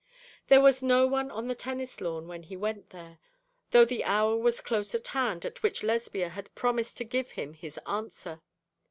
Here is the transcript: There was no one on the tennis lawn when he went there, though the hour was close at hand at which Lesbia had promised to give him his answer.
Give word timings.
There 0.47 0.61
was 0.61 0.81
no 0.81 1.05
one 1.05 1.29
on 1.29 1.47
the 1.47 1.53
tennis 1.53 2.01
lawn 2.01 2.27
when 2.27 2.41
he 2.41 2.57
went 2.57 2.89
there, 2.89 3.19
though 3.69 3.85
the 3.85 4.03
hour 4.03 4.35
was 4.35 4.59
close 4.59 4.95
at 4.95 5.05
hand 5.09 5.45
at 5.45 5.61
which 5.61 5.83
Lesbia 5.83 6.29
had 6.29 6.55
promised 6.55 6.97
to 6.97 7.03
give 7.03 7.29
him 7.33 7.53
his 7.53 7.77
answer. 7.87 8.41